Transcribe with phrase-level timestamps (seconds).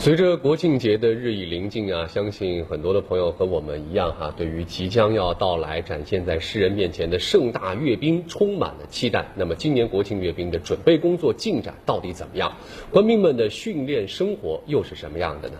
[0.00, 9.26] 随着国庆节的日益临近啊，相信很多的朋友和我们一样哈，对于即将要到来、展现在世人面前的盛大阅兵充满了期待。
[9.34, 12.56] 那么，今年国庆阅兵的准备工作进展到底怎么样？
[12.90, 15.56] 官兵们的训练生活又是什么样的呢？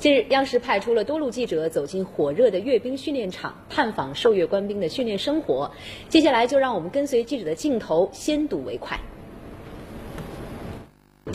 [0.00, 5.70] 近日，央视派出了多路记者走进火热的阅兵训练场，探访受阅官兵的训练生活。
[6.08, 8.98] 接下来，就让我们跟随记者的镜头，先睹为快。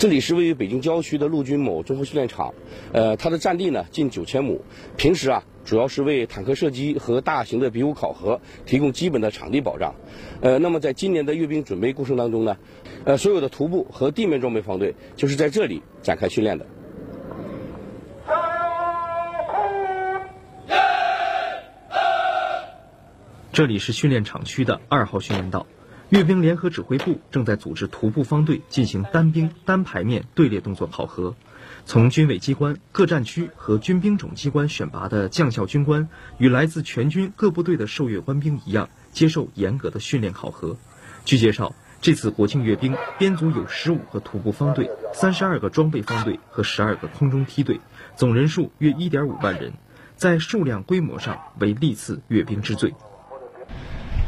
[0.02, 2.56] 这里是位于北京郊区的陆军某综合训练场，
[2.92, 4.66] 呃，它的占地呢近九千亩。
[4.98, 9.94] 平时啊，主要是为坦克射击和大型的比武考核提供基本的场地保障。
[10.42, 12.58] 呃，那么在今年的阅兵准备过程当中呢，
[13.06, 16.66] 呃，所有的徒步和地面装备方队就是在这里展开训练的。
[23.52, 25.68] 这里是训练场区的二号训练道。
[26.12, 31.36] 阅兵联合指挥部正在组织徒步方队进行单兵单排面队列动作考核。
[31.86, 40.76] 从军委机关、各战区和军兵种机关选拔的将校军官，与来自全军各部队的受阅官兵一样，接受严格的训练考核。
[41.24, 47.80] 据介绍，这次国庆阅兵编组有十五个徒步方队、三十二个装备方队和十二个空中梯队，
[48.18, 49.72] 总人数约一点五万人，
[50.18, 52.94] 在数量规模上为历次阅兵之最。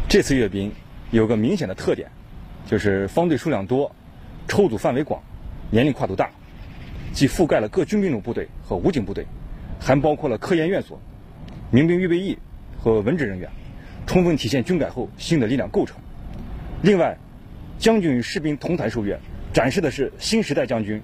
[0.08, 0.72] 这次阅兵。
[1.14, 2.09] 有个明显的特点，
[2.66, 3.95] 就是方队数量多，
[4.47, 5.22] 抽组范围广，
[5.69, 6.31] 年龄跨度大，
[7.14, 9.28] 既覆盖了各军兵种部队和武警部队，
[9.80, 11.00] 还包括了科研院所、
[11.69, 12.39] 民兵预备役
[12.80, 13.47] 和文职人员，
[14.08, 15.97] 充分体现军改后新的力量构成。
[16.81, 17.16] 另外，
[17.78, 19.19] 将军与士兵同台受阅，
[19.53, 21.00] 展示的是新时代将军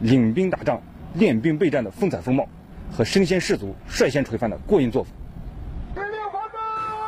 [0.00, 0.82] 领兵打仗、
[1.14, 2.48] 练兵备战的风采风貌，
[2.90, 5.12] 和身先士卒、率先垂范的过硬作风。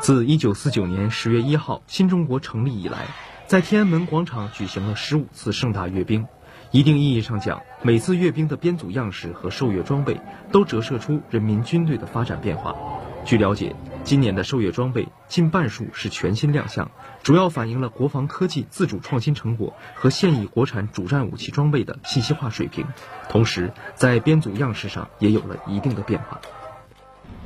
[0.05, 3.07] 自一九四九年十月一号新中国成立以来，
[3.47, 6.27] 在天安门广场举行了十五次盛大阅兵。
[6.73, 10.21] 一定意义上讲，每次阅兵的编组样式和受阅装备
[10.53, 12.77] 都折射出人民军队的发展变化。
[13.25, 16.91] 据了解，今年的受阅装备近半数是全新亮相，
[17.23, 22.85] 主要反映了国防科技自主创新成果和现役国产主战武器装备的信息化水平。
[23.31, 26.43] 同时，在编组样式上也有了一定的变化。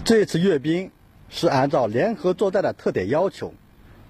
[0.05, 0.91] 这次阅兵。
[1.29, 3.53] 是按照联合作战的特点要求，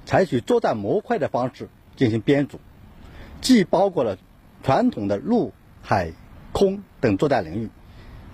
[0.06, 2.60] 采取作战模块的方式进行编组，
[3.40, 4.16] 既包括了
[4.62, 5.52] 传统的陆、
[5.82, 6.12] 海、
[6.52, 7.70] 空等作战领域，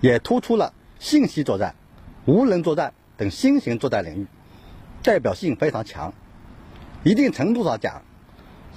[0.01, 1.75] 也突出了信息作战、
[2.25, 4.27] 无人作战等新型作战领域，
[5.03, 6.13] 代表性非常强。
[7.03, 8.03] 一定程度上讲，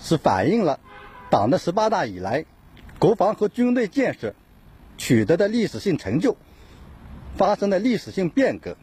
[0.01, 0.81] 是反映了
[1.31, 2.45] 党的十八大以来
[2.99, 4.35] 国防和军队建设
[4.97, 6.37] 取得的历史性成就，
[7.37, 8.77] 发生的历史性变革。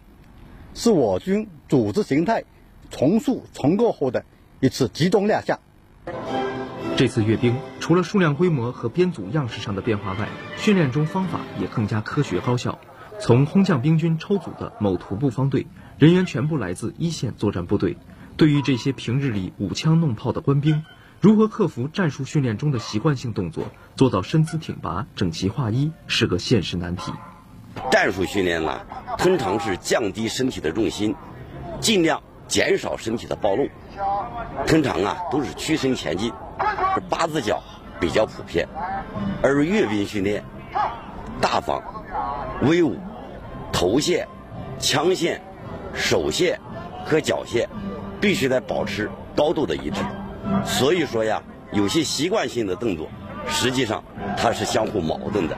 [0.76, 2.44] 是我军组织形态
[2.92, 4.26] 重塑重构后的
[4.60, 5.60] 一次集中亮相。
[6.98, 10.28] 这次阅兵除了数量规模和编组样式上的变化外，
[10.58, 12.78] 训练中方法也更加科学高效。
[13.20, 15.66] 从空降兵军抽组的某徒步方队，
[15.98, 17.98] 人员全部来自一线作战部队。
[18.36, 20.84] 对于这些平日里舞枪弄炮的官兵，
[21.22, 27.14] 如何克服战术训练中的习惯性动作，做到身姿挺拔、整齐划一，是个现实难题。
[27.92, 28.82] 战术训练呢，
[29.18, 31.16] 通常是降低身体的重心，
[31.80, 33.68] 尽量减少身体的暴露。
[34.68, 36.32] 通常啊，都是屈身前进，
[37.10, 37.62] 八字脚
[38.00, 38.68] 比较普遍。
[39.42, 40.44] 而阅兵训练，
[41.42, 41.82] 大方、
[42.62, 42.98] 威武，
[43.72, 44.28] 头线、
[44.80, 45.42] 枪线、
[45.94, 46.60] 手线
[47.06, 47.70] 和脚线
[48.20, 50.02] 必须得保持高度的一致。
[50.66, 53.08] 所以说呀，有些习惯性的动作，
[53.48, 54.04] 实际上
[54.38, 55.58] 它是相互矛盾的。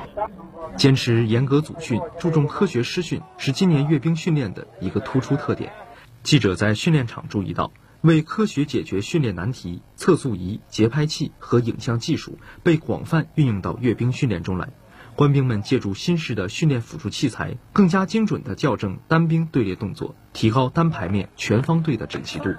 [0.78, 5.74] 坚持严格组训、注重科学师训，是今年阅兵训练的一个突出特点。
[6.22, 7.72] 记者在训练场注意到，
[8.02, 14.70] 为科学解决训练难题，测速仪、节拍器和影像技术被广泛运用到阅兵训练中来。
[15.16, 22.54] 官兵们借助新式的训练辅助器材，更加精准地校正单兵队列动作，提高单排面全方队的整齐度。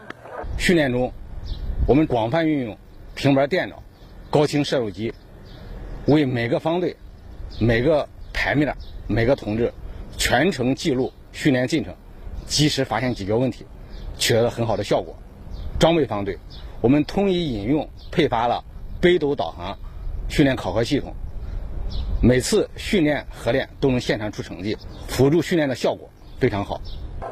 [0.59, 1.12] 训练中，
[1.87, 2.77] 我们广泛运用
[3.15, 3.81] 平板电脑、
[4.28, 5.15] 高清摄入机，
[6.07, 6.97] 为每个方队。
[7.61, 8.07] 每个
[8.39, 8.77] 排面的
[9.09, 9.73] 每个同志
[10.17, 11.93] 全程记录训练进程，
[12.47, 13.67] 及时发现解决问题，
[14.17, 15.17] 取得了很好的效果。
[15.81, 16.39] 装备方队，
[16.81, 18.63] 我们统一引用配发了
[19.01, 19.77] 北斗导航
[20.29, 21.15] 训练考核系统，
[22.23, 26.09] 每次训练合练都能现场出成绩，辅助训练的效果
[26.39, 26.81] 非常好。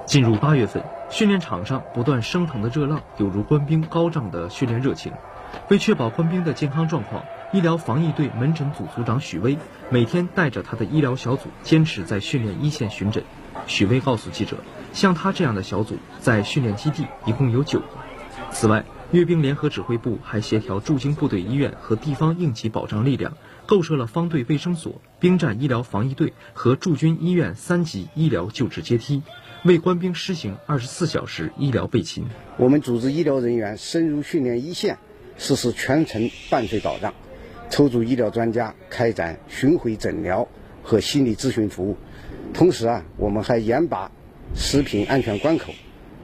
[0.07, 5.13] 进入八月份，训练场上不断升腾的热浪，有如官兵高涨的训练热情。
[5.69, 7.25] 为确保官兵的健康状况。
[7.53, 9.57] 医疗防疫队门诊组组长许巍
[9.91, 13.23] 每天带着他的医疗小组坚持在训练一线巡诊。
[13.67, 14.59] 许巍告诉记者，
[14.93, 17.87] 像他这样的小组在训练基地一共有九个。
[18.51, 29.23] 此外，阅兵联合指挥部还协调驻京部队医院和地方应急保障力量，构设了方队卫生所、兵站医疗防疫队和驻军医院三级医疗救治阶梯，
[29.65, 32.27] 为官兵施行二十四小时医疗备勤。
[32.57, 34.99] 我们组织医疗人员深入训练一线，
[35.39, 37.15] 实施全程伴随保障，
[37.71, 40.47] 抽组医疗专家，开展巡回诊疗
[40.83, 41.97] 和心理咨询服务。
[42.55, 44.11] 同时啊，我们还严把
[44.55, 45.73] 食品安全关口。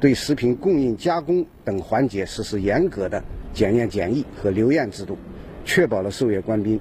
[0.00, 3.22] 对食品供应、加工等环节实施严格的
[3.52, 5.16] 检验检疫和留验制度，
[5.64, 6.80] 确保了受阅官兵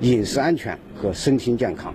[0.00, 1.94] 饮食安全和身心健康。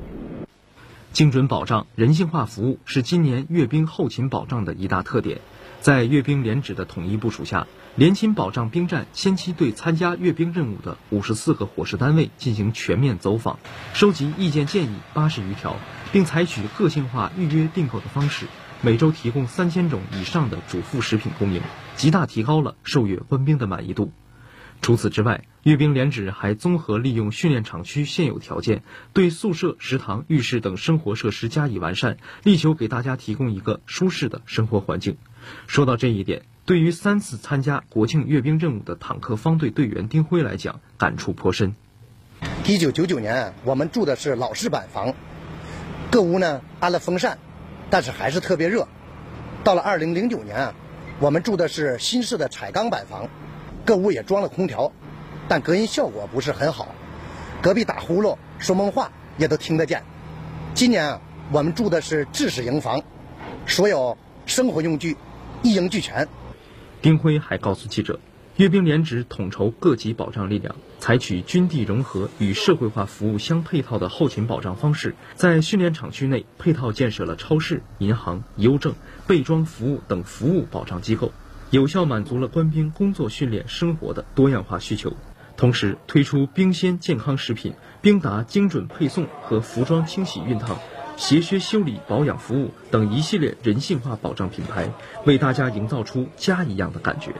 [1.13, 5.39] 精准保障、人性化服务是今年阅兵后勤保障的一大特点。
[5.79, 13.59] 在阅兵连指的统一部署下，联勤保障兵站先期对参加阅兵任务的五十四个伙食单位进行全面走访，
[13.93, 15.77] 收集意见建议八十余条，
[16.11, 18.47] 并采取个性化预约订购的方式。
[18.81, 21.61] 每周提供三千种以上的主副食品供应，
[21.95, 24.11] 极大提高了受阅官兵的满意度。
[24.79, 28.83] 除此之外，阅兵连指还综合利用训练场区现有条件，
[29.13, 35.17] 对宿舍、食堂、浴室等生活设施加以完善，力求给大家提供一个舒适的生活环境。
[35.67, 41.75] 说到这一点，对于三次参加国庆阅兵任务的坦克方队队员丁辉来讲，感触颇深。
[42.65, 45.13] 一九九九年，我们住的是老式板房，
[46.11, 47.37] 各屋呢安了风扇。
[47.89, 48.85] 但是还是特别热。
[49.63, 50.75] 到了二零零九年啊，
[51.21, 53.29] 我们住的是新式的彩钢板房，
[53.85, 54.91] 各屋也装了空调，
[55.47, 56.93] 但隔音效果不是很好，
[57.61, 60.03] 隔壁打呼噜、说梦话也都听得见。
[60.73, 61.21] 今年啊，
[61.53, 63.01] 我们住的是制式营房，
[63.65, 65.15] 所有生活用具
[65.63, 66.27] 一应俱全。
[67.01, 68.19] 丁辉还告诉记者。
[68.55, 78.95] 阅兵连指统筹各级保障力量，采取军地融合与社会化服务相配套的后勤保障方式，在训练场区内配套建设了超市、银行、邮政、
[79.27, 81.33] 备装服务等服务保障机构，
[81.69, 85.15] 有效满足了官兵工作、训练、生活的多样化需求。
[85.55, 90.79] 同时，推出兵鲜健康食品、兵达精准配送和服装清洗熨烫、
[91.17, 94.87] 鞋靴修理保养服务等一系列人性化保障品牌，
[95.25, 97.31] 为大家营造出家一样的感觉。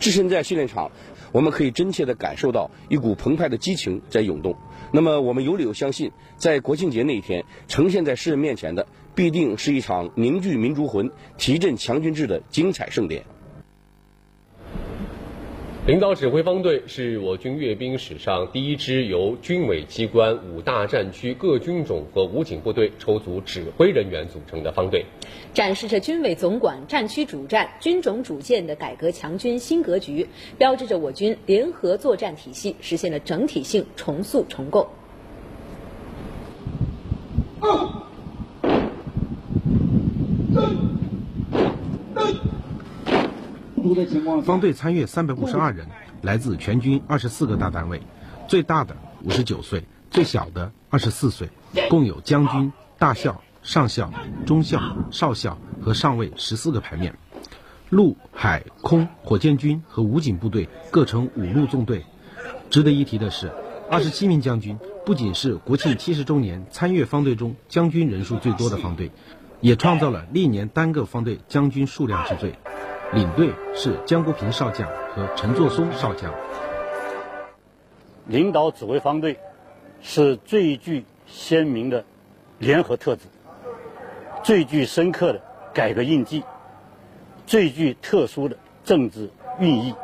[0.00, 0.90] 置身在训练场，
[1.30, 4.56] 我们可以真切地感受到一股澎湃的激情在涌动。
[4.92, 8.84] 那么，我们有理由相信，在国庆节那一天，呈现在世人面前的，
[9.14, 11.08] 必定是一场凝聚民族魂、
[11.38, 13.24] 提振强军志的精彩盛典。
[15.86, 25.04] 领导指挥方队是我军阅兵史上第一支由军委机关五大战区各军种和武警部队抽组指挥人员组成的方队，
[25.52, 30.26] 展示着军委总管、战区主战、军种主建的改革强军新格局，
[30.56, 34.88] 标志着我军联合作战体系实现了整体性重塑重构。
[44.42, 45.86] 方队参阅三百五十二人，
[46.22, 48.00] 来自全军二十四个大单位，
[48.48, 51.50] 最大的五十九岁，最小的二十四岁，
[51.90, 54.10] 共有将军、大校、上校、
[54.46, 57.14] 中校、少校和上尉十四个排面。
[57.90, 62.06] 陆、海、空火箭军和武警部队各成五路纵队。
[62.70, 63.52] 值得一提的是，
[63.90, 69.10] 二十七名将军不仅是国庆七十周年参阅方队中将军人数最多的方队，
[69.60, 72.54] 也创造了历年单个方队将军数量之最。
[73.12, 76.32] 领队是江国平少将和陈作松少将。
[78.26, 79.38] 领导指挥方队
[80.00, 82.04] 是最具鲜明的
[82.58, 83.22] 联合特质，
[84.42, 85.40] 最具深刻的
[85.72, 86.42] 改革印记，
[87.46, 89.30] 最具特殊的政治
[89.60, 89.94] 寓意，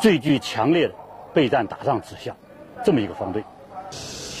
[0.00, 0.94] 最具强烈的
[1.32, 2.36] 备战打仗指向，
[2.84, 3.42] 这么一个方队。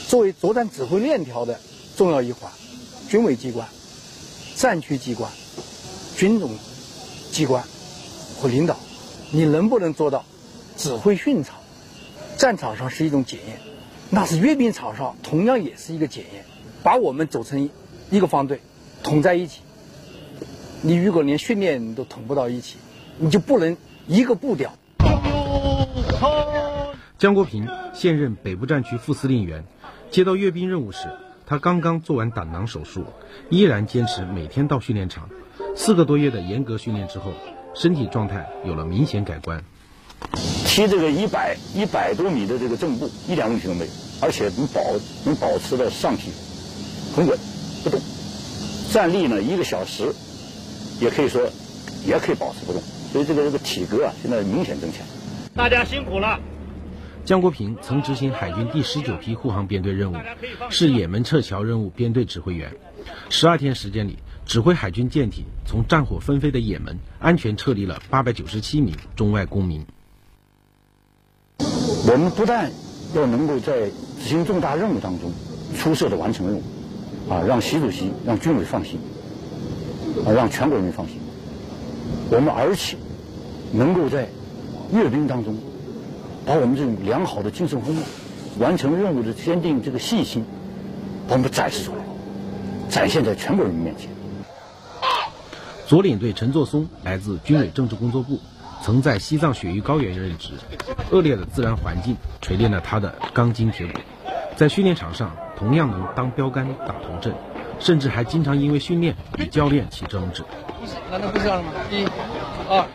[0.08, 1.58] 作为作战指挥链条的
[1.96, 2.50] 重要一环，
[3.08, 3.66] 军委机关、
[4.56, 5.30] 战区机关、
[6.16, 6.50] 军种。
[7.32, 7.64] 机关
[8.38, 8.76] 和领导，
[9.32, 10.24] 你能不能做到
[10.76, 11.56] 指挥训场？
[12.36, 13.58] 战场上是一种检验，
[14.10, 16.44] 那是阅兵场上同样也是一个检验。
[16.82, 17.70] 把我们组成
[18.10, 18.60] 一个方队，
[19.02, 19.62] 统在一起。
[20.82, 22.76] 你如果连训练都统不到一起，
[23.18, 24.74] 你就不能一个步调。
[27.18, 29.64] 江国平现任北部战区副司令员，
[30.10, 31.08] 接到阅兵任务时，
[31.46, 33.04] 他刚刚做完胆囊手术，
[33.48, 35.30] 依然坚持每天到训练场。
[35.74, 37.32] 四个多月的严格训练之后，
[37.74, 39.64] 身体状态有了明显改观。
[40.66, 44.80] 踢这个一百一百多米的这个正步一点问题都没有，而且能保
[45.24, 46.30] 能保持的上体
[47.16, 47.38] 很稳
[47.82, 48.00] 不动。
[48.90, 50.12] 站立呢一个小时，
[51.00, 51.42] 也可以说
[52.06, 52.82] 也可以保持不动。
[53.10, 55.04] 所以这个这个体格啊现在明显增强。
[55.54, 56.38] 大家辛苦了。
[57.24, 60.16] 江国平曾执行海军第十九批护航编队任务，
[60.70, 62.74] 是也门撤侨任务编队指挥员。
[63.30, 64.18] 十二天时间里。
[64.44, 69.86] 指挥海军舰艇从战火纷飞的也门安全撤离了八百九十七名中外公民。
[71.58, 72.70] 我们不但
[73.14, 75.32] 要能够在执行重大任务当中
[75.78, 76.62] 出色的完成任务，
[77.30, 78.98] 啊，让习主席、让军委放心，
[80.26, 81.18] 啊，让全国人民放心。
[82.30, 82.96] 我们而且
[83.72, 84.28] 能够在
[84.92, 85.56] 阅兵当中，
[86.44, 88.02] 把我们这种良好的精神风貌、
[88.58, 90.44] 完成任务的坚定这个信心，
[91.28, 91.98] 把我们展示出来，
[92.90, 94.10] 展现在全国人民面前。
[95.92, 98.40] 左领队陈作松来自军委政治工作部，
[98.82, 100.54] 曾在西藏雪域高原任职，
[101.10, 104.00] 恶劣的自然环境锤炼了他的钢筋铁骨，
[104.56, 107.34] 在训练场上同样能当标杆打头阵，
[107.78, 110.42] 甚至还经常因为训练与教练起争执。
[111.10, 111.72] 难道不这样了吗？
[111.90, 112.06] 一、
[112.70, 112.88] 二，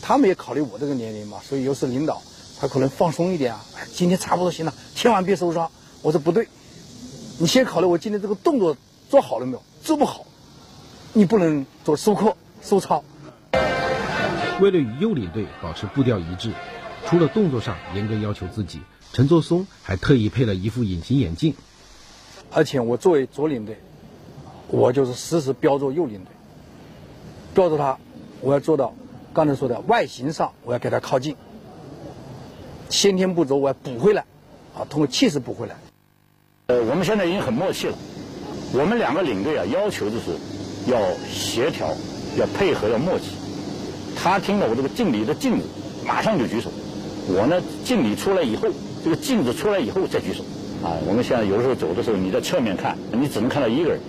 [0.00, 2.22] 他们也考虑我这个年龄嘛，所以有时领导
[2.60, 3.60] 他可能放松一点啊，
[3.92, 5.68] 今天差不多行了，千万别受伤。
[6.02, 6.46] 我说不对，
[7.40, 8.76] 你先考虑我今天这个动作
[9.10, 10.24] 做好了没有，做不好。
[11.18, 13.02] 你不能做收课、收操。
[14.60, 16.52] 为了与右领队保持步调一致，
[17.06, 18.82] 除了动作上严格要求自己，
[19.12, 21.56] 陈作松还特意配了一副隐形眼镜。
[22.52, 23.80] 而且我作为左领队，
[24.68, 26.30] 我就是时时标注右领队，
[27.52, 27.98] 标着他，
[28.40, 28.94] 我要做到
[29.32, 31.34] 刚才说的外形上，我要给他靠近，
[32.88, 34.24] 先天不足我要补回来，
[34.72, 35.74] 啊，通过气势补回来。
[36.68, 37.98] 呃，我们现在已经很默契了，
[38.72, 40.38] 我们两个领队啊，要求就是。
[40.88, 40.98] 要
[41.30, 41.88] 协调，
[42.38, 43.26] 要配合，要默契。
[44.16, 45.66] 他听到我这个敬礼的镜子，
[46.06, 46.70] 马上就举手。
[47.28, 48.68] 我呢，敬礼出来以后，
[49.04, 50.42] 这个镜子出来以后再举手。
[50.82, 54.00] 啊，我们现在有的时候走的时候，你在侧面看，你只能看到一个人。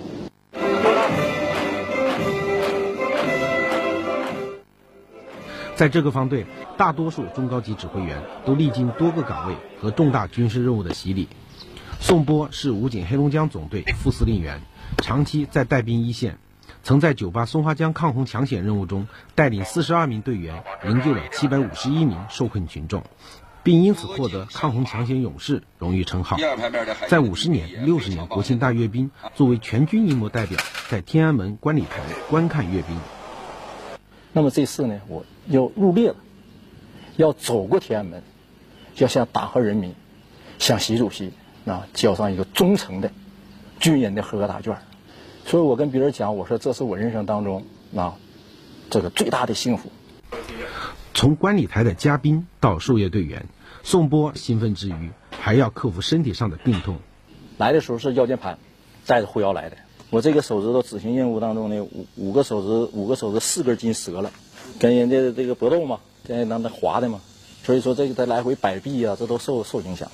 [5.76, 6.46] 在这个方队，
[6.78, 11.28] 大多数中高级指挥员都历经多个岗位和重大军事任务的洗礼。
[12.00, 14.62] 宋波是武警黑龙江总队副司令员，
[14.98, 16.38] 长期在带兵一线。
[16.84, 23.04] 曾在九八松花江抗洪抢险任务中带领四十二名队员营救了七百五十一名受困群众，
[23.64, 26.38] 并因此获得抗洪抢险勇士荣誉称号。
[27.08, 30.58] 在五十年、六十年国庆大阅兵，作为全军英模代表，
[30.90, 32.98] 在天安门观礼台观看阅兵。
[34.32, 36.16] 那么这次呢，我要入列了，
[37.18, 38.24] 要走过天安门，
[38.96, 39.94] 要向党和人民、
[40.58, 41.34] 向习主席
[41.66, 43.12] 啊交上一个忠诚的
[43.80, 44.78] 军人的合格答卷。
[45.50, 47.64] 所以我跟别人讲，我说这是我人生当中
[47.96, 48.16] 啊，
[48.92, 49.90] 这个最大的幸福。
[51.16, 53.48] 从观礼台的嘉宾到受阅队员，
[53.82, 56.98] 宋波兴奋之余，还要克服身体上的病痛。
[57.58, 58.60] 来的时候是腰间盘，
[59.08, 59.78] 带着护腰来的。
[60.12, 64.32] 我这个手指头执行任务当中呢，五五个手指，五个手指四根筋折了，
[64.80, 67.20] 跟人家这个搏斗嘛，跟人那滑的嘛，
[67.64, 70.12] 所以说这个他来回摆臂啊，这都受受影响。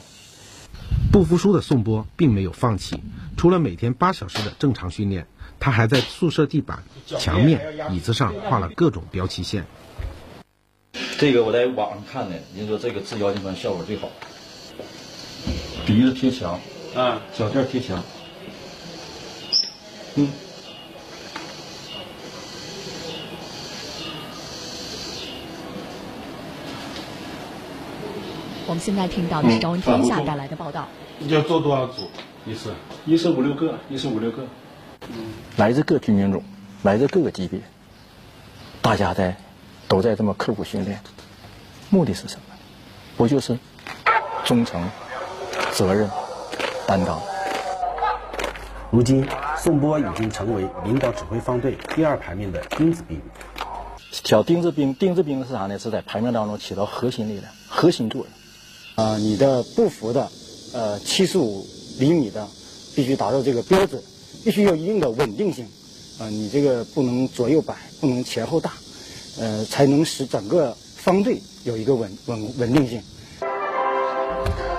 [1.16, 3.02] 不服输的宋波并没有放弃，
[3.38, 5.26] 除了每天八小时的正常训练，
[5.62, 9.66] 他还在宿舍地板、墙面、椅子上画了各种标旗线。
[11.18, 14.10] 这个我在网上看的，人说这个治腰间盘效果最好。
[15.86, 16.60] 鼻子贴墙，
[16.94, 18.04] 啊，脚垫贴墙，
[20.16, 20.30] 嗯。
[28.68, 30.90] 我们现在听到的是《朝闻天下》带来的报道。
[31.22, 32.10] 要做多少组？
[32.46, 32.74] 一次？
[33.06, 34.44] 一次五六个，一次五六个。
[35.10, 36.44] 嗯，来自各军兵种，
[36.84, 37.60] 来自各个级别，
[38.82, 39.36] 大家在
[39.88, 41.00] 都在这么刻苦训练，
[41.90, 42.42] 目的是什么？
[43.18, 43.58] 不就是
[44.44, 44.88] 忠诚、
[45.72, 46.10] 责任、
[46.86, 47.20] 担当？
[48.92, 53.22] 如今，宋波已经成为领导指挥方队第二排面的钉子兵。
[54.12, 55.78] 小钉子兵，钉子兵是啥呢？
[55.80, 59.06] 是在排面当中起到核心力量、核心作用。
[59.06, 60.30] 啊，你的不服的，
[60.74, 61.66] 呃，七十五
[62.00, 62.48] 厘米的，
[62.96, 64.02] 必须达到这个标准，
[64.44, 65.66] 必须有一定的稳定性，
[66.20, 68.74] 啊，你这个不能左右摆，不能前后大，
[69.40, 73.02] 呃，才能使整个方队有一个稳稳稳定性。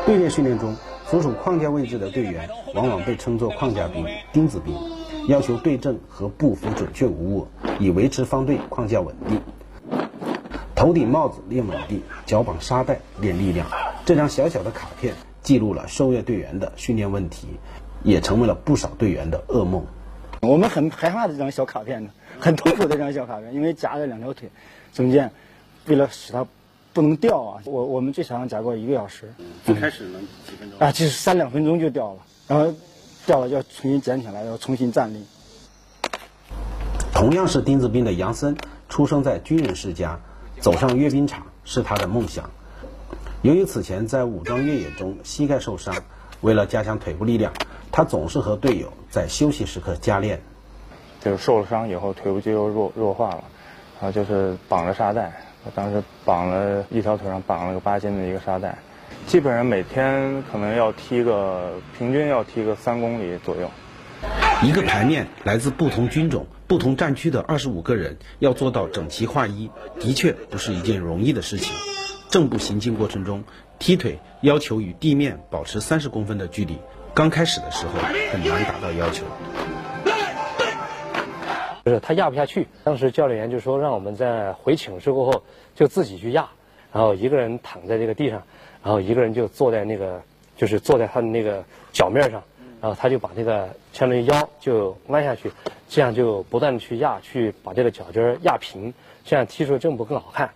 [0.05, 0.77] 队列训练中，
[1.11, 4.75] 所处框架位置的队员往往被称作框架兵、钉子兵，
[5.29, 7.47] 要求对阵和步幅准确无误，
[7.81, 9.41] 以维持方队框架稳定。
[10.75, 13.67] 头顶帽子练稳定，脚绑沙袋练力量。
[14.05, 15.15] 这张小小的卡片
[15.47, 17.47] 记录了受阅队员的训练问题，
[18.03, 19.87] 也成为了不少队员的噩梦。
[20.41, 22.11] 我们很害怕这张小卡片的，
[22.41, 24.51] 很痛苦的这张小卡片，因为夹着两条腿，
[24.93, 25.31] 中间
[25.87, 26.45] 为了使它
[26.93, 29.33] 不能掉啊，我我们最长夹过一个小时。
[29.65, 30.81] 最开始能几分钟？
[30.81, 32.75] 啊，就是三两分钟就掉了，然后
[33.25, 35.25] 掉了要重新捡起来，要重新站立。
[37.15, 38.57] 同样是钉子兵的杨森，
[38.89, 40.19] 出生在军人世家，
[40.59, 42.51] 走上阅兵场是他的梦想。
[43.47, 45.95] 由于此前在武装越野中膝盖受伤，
[46.41, 47.53] 为了加强腿部力量，
[47.93, 50.43] 他总是和队友在休息时刻加练。
[51.21, 53.45] 就是受了伤以后，腿部肌肉弱弱化了，
[54.01, 55.45] 然后就是绑着沙袋。
[55.65, 58.79] 我当时绑了一条腿上绑了个八斤的一个沙袋，
[59.29, 63.71] 基本上每天可能要踢个平均要踢个三公里左右。
[64.65, 71.73] 一个排面来自不同军种、不同战区的二十五个人要做到整齐划一，的确不是一件容易的事情。
[72.29, 73.45] 正步行进过程中，
[73.79, 76.79] 踢腿要求与地面保持三十公分的距离，
[77.15, 77.93] 刚开始的时候
[78.33, 79.25] 很难达到要求。
[81.85, 85.43] 不是他压不下去，当时教练员就说让我们在回寝室过后
[85.75, 86.49] 就自己去压，
[86.93, 88.43] 然后一个人躺在这个地上，
[88.83, 90.23] 然后一个人就坐在那个
[90.57, 92.43] 就是坐在他的那个脚面上。
[92.79, 95.51] 然后他就把这个相当于腰就弯下去，
[95.89, 98.93] 这样就不断的去压，去把这个脚尖压平，
[99.25, 100.51] 这样踢出正步更好看。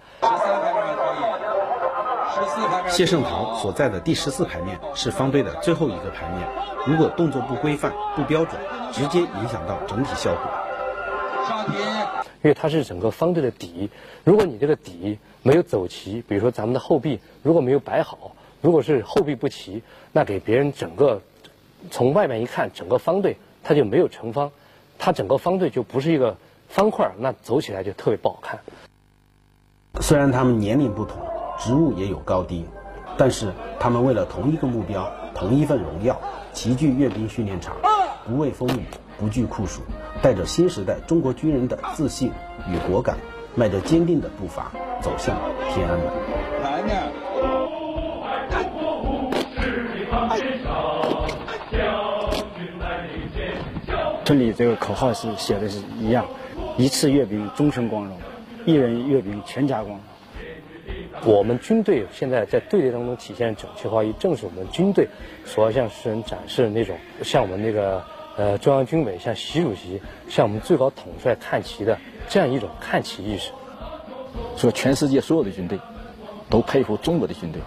[2.89, 6.49] 谢胜桃所在的第十四排面是方队的最后一个排面，
[6.87, 8.61] 如果动作不规范、不标准，
[8.93, 10.43] 直接影响到整体效果。
[12.43, 13.91] 因为它是整个方队的底，
[14.25, 19.83] 如果你这个底没有走齐，比如说咱们的后臂如果没有摆好，如果是后臂不齐，
[20.13, 21.21] 那给别人整个。
[21.91, 24.53] 从外面一看，整个方队它就没有成方，
[24.99, 26.37] 它整个方队就不是一个
[26.69, 28.61] 方块，那走起来就特别不好看。
[30.03, 31.17] 虽然他们年龄不同，
[31.61, 32.65] 职务也有高低，
[33.19, 36.19] 但是他们为了同一个目标、同一份荣耀，
[36.55, 37.77] 齐聚阅兵训练场，
[38.27, 38.87] 不畏风雨，
[39.19, 39.83] 不惧酷暑，
[40.23, 42.33] 带着新时代中国军人的自信
[42.67, 43.19] 与果敢，
[43.55, 45.37] 迈着坚定的步伐走向
[45.69, 46.07] 天安门。
[46.63, 47.13] 来面。
[54.25, 56.25] 村里这个口号是写的是一样，
[56.77, 58.17] 一次阅兵终身光荣，
[58.65, 60.01] 一人阅兵全家光荣。
[61.25, 65.09] 我们军队现在在队列当中体现整齐划一，正是我们军队
[65.45, 68.03] 所要向世人展示的那种，向我们那个
[68.37, 71.99] 呃中央军委、向习主席、向我们最高统帅看齐的
[72.29, 73.51] 这样一种看齐意识。
[74.57, 75.79] 说全世界所有的军队
[76.49, 77.61] 都佩服中国的军队，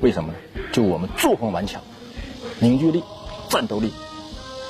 [0.00, 0.38] 为什么呢？
[0.72, 1.82] 就我们作风顽强，
[2.60, 3.02] 凝聚力、
[3.48, 3.92] 战斗力。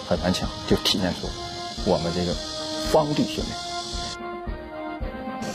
[0.08, 1.28] 很顽强，就体现出
[1.86, 2.32] 我们这个
[2.90, 3.56] 方队训练。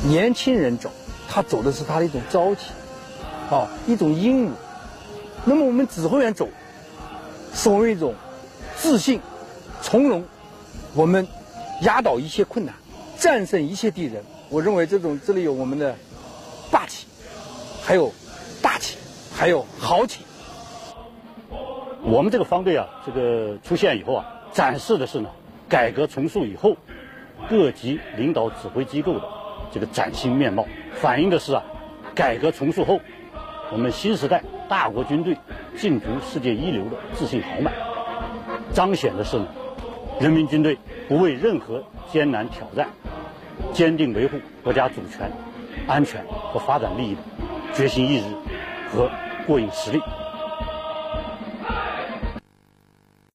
[0.09, 0.89] 年轻人走，
[1.29, 2.71] 他走的是他的一种朝气，
[3.49, 4.51] 啊，一种英武。
[5.43, 6.49] 那么我们指挥员走，
[7.53, 8.13] 是我们一种
[8.77, 9.21] 自信、
[9.81, 10.25] 从容。
[10.93, 11.27] 我们
[11.81, 12.73] 压倒一切困难，
[13.17, 14.23] 战胜一切敌人。
[14.49, 15.95] 我认为这种这里有我们的
[16.71, 17.07] 霸气，
[17.83, 18.13] 还有
[18.61, 18.97] 大气，
[19.35, 20.21] 还有豪气。
[22.01, 24.25] 我们这个方队啊，这个出现以后啊。
[24.53, 25.29] 展示的是呢，
[25.67, 26.77] 改革重塑以后
[27.49, 29.27] 各级领导指挥机构的
[29.75, 31.61] 这个崭新面貌，反映的是啊，
[32.15, 32.97] 改革重塑后
[33.73, 35.35] 我们新时代大国军队
[35.75, 37.73] 竞逐世界一流的自信豪迈，
[38.71, 39.45] 彰显的是呢，
[40.17, 40.77] 人民军队
[41.09, 42.87] 不畏任何艰难挑战，
[43.73, 45.29] 坚定维护国家主权、
[45.87, 47.21] 安全和发展利益的
[47.73, 48.27] 决心意志
[48.89, 49.11] 和
[49.45, 50.01] 过硬实力。